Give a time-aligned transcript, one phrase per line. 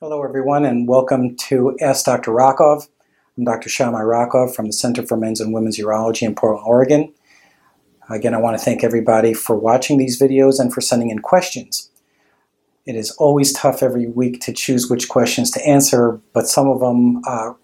[0.00, 2.30] Hello, everyone, and welcome to Ask Dr.
[2.30, 2.88] Rakov.
[3.36, 3.68] I'm Dr.
[3.68, 7.12] Shamai Rakov from the Center for Men's and Women's Urology in Portland, Oregon.
[8.08, 11.90] Again, I want to thank everybody for watching these videos and for sending in questions.
[12.86, 16.78] It is always tough every week to choose which questions to answer, but some of
[16.78, 17.54] them uh,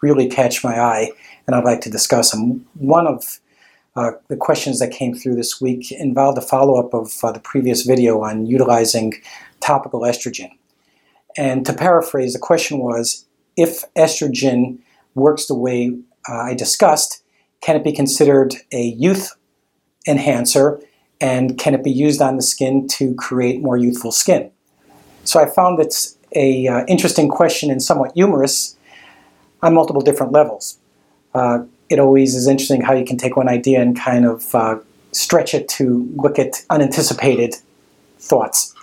[0.00, 1.10] really catch my eye,
[1.48, 2.64] and I'd like to discuss them.
[2.74, 3.40] One of
[3.96, 7.82] uh, the questions that came through this week involved a follow-up of uh, the previous
[7.82, 9.14] video on utilizing
[9.58, 10.52] topical estrogen.
[11.36, 13.26] And to paraphrase, the question was,
[13.56, 14.78] if estrogen
[15.14, 15.96] works the way
[16.28, 17.22] uh, I discussed,
[17.60, 19.36] can it be considered a youth
[20.06, 20.80] enhancer
[21.20, 24.50] and can it be used on the skin to create more youthful skin?
[25.24, 28.76] So I found it's a uh, interesting question and somewhat humorous
[29.62, 30.78] on multiple different levels.
[31.34, 34.78] Uh, it always is interesting how you can take one idea and kind of uh,
[35.12, 37.56] stretch it to look at unanticipated
[38.18, 38.74] thoughts.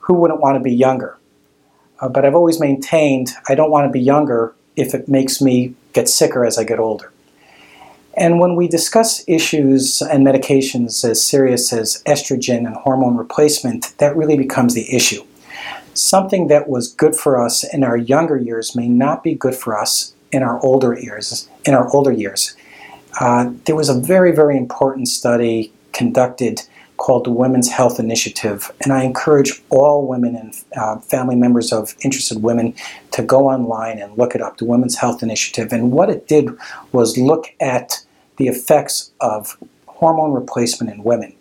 [0.00, 1.17] Who wouldn't want to be younger?
[2.00, 5.74] Uh, but I've always maintained I don't want to be younger if it makes me
[5.92, 7.12] get sicker as I get older.
[8.16, 14.16] And when we discuss issues and medications as serious as estrogen and hormone replacement, that
[14.16, 15.22] really becomes the issue.
[15.94, 19.78] Something that was good for us in our younger years may not be good for
[19.78, 21.48] us in our older years.
[21.64, 22.56] In our older years,
[23.20, 26.62] uh, there was a very, very important study conducted
[26.98, 31.94] called the Women's Health Initiative, and I encourage all women and uh, family members of
[32.02, 32.74] interested women
[33.12, 35.72] to go online and look it up, the Women's Health Initiative.
[35.72, 36.50] And what it did
[36.92, 38.04] was look at
[38.36, 41.34] the effects of hormone replacement in women.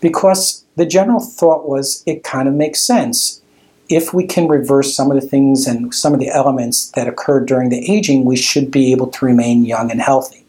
[0.00, 3.40] Because the general thought was it kind of makes sense.
[3.88, 7.46] If we can reverse some of the things and some of the elements that occurred
[7.46, 10.43] during the aging, we should be able to remain young and healthy.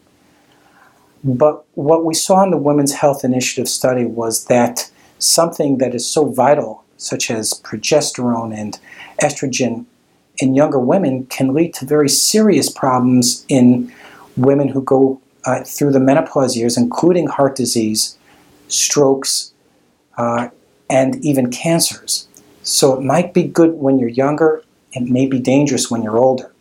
[1.26, 4.88] But what we saw in the Women's Health Initiative study was that
[5.18, 8.78] something that is so vital, such as progesterone and
[9.20, 9.86] estrogen
[10.38, 13.92] in younger women, can lead to very serious problems in
[14.36, 18.16] women who go uh, through the menopause years, including heart disease,
[18.68, 19.52] strokes,
[20.18, 20.48] uh,
[20.88, 22.28] and even cancers.
[22.62, 26.52] So it might be good when you're younger, it may be dangerous when you're older.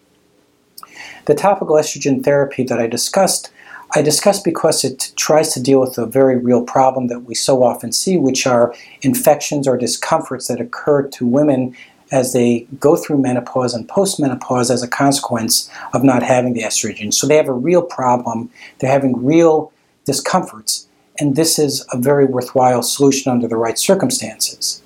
[1.26, 3.52] The topical estrogen therapy that I discussed
[3.98, 7.64] I discuss because it tries to deal with a very real problem that we so
[7.64, 11.74] often see, which are infections or discomforts that occur to women
[12.12, 17.14] as they go through menopause and postmenopause as a consequence of not having the estrogen.
[17.14, 19.72] So they have a real problem, they're having real
[20.04, 24.82] discomforts, and this is a very worthwhile solution under the right circumstances.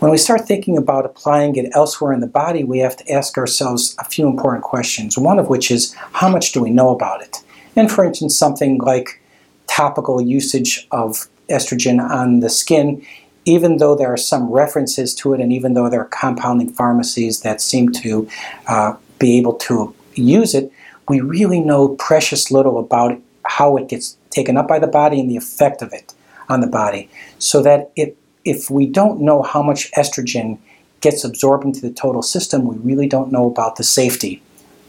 [0.00, 3.38] When we start thinking about applying it elsewhere in the body, we have to ask
[3.38, 7.22] ourselves a few important questions, one of which is, how much do we know about
[7.22, 7.41] it?
[7.76, 9.20] And for instance, something like
[9.66, 13.04] topical usage of estrogen on the skin,
[13.44, 17.40] even though there are some references to it and even though there are compounding pharmacies
[17.40, 18.28] that seem to
[18.68, 20.70] uh, be able to use it,
[21.08, 25.30] we really know precious little about how it gets taken up by the body and
[25.30, 26.14] the effect of it
[26.48, 27.08] on the body.
[27.38, 30.58] So that it, if we don't know how much estrogen
[31.00, 34.42] gets absorbed into the total system, we really don't know about the safety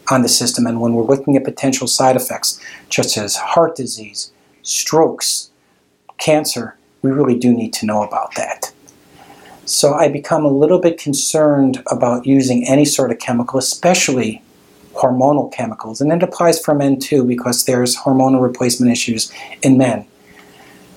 [0.09, 0.66] on the system.
[0.66, 2.59] And when we're looking at potential side effects,
[2.90, 4.31] such as heart disease,
[4.62, 5.52] strokes,
[6.18, 8.72] cancer, we really do need to know about that.
[9.66, 14.41] So I become a little bit concerned about using any sort of chemical, especially
[14.94, 16.02] hormonal chemicals.
[16.02, 19.31] And it applies for men too, because there's hormonal replacement issues
[19.62, 20.06] in men.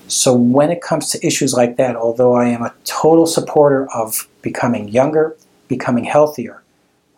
[0.07, 4.27] So when it comes to issues like that, although I am a total supporter of
[4.41, 5.35] becoming younger,
[5.67, 6.61] becoming healthier,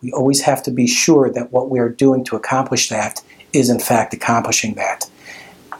[0.02, 3.22] we always have to be sure that what we are doing to accomplish that
[3.52, 5.10] is in fact accomplishing that.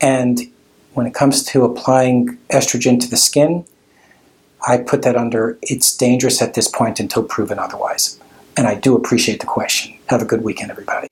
[0.00, 0.40] And
[0.94, 3.64] when it comes to applying estrogen to the skin,
[4.66, 8.18] I put that under it's dangerous at this point until proven otherwise.
[8.56, 9.96] And I do appreciate the question.
[10.08, 11.08] Have a good weekend, everybody.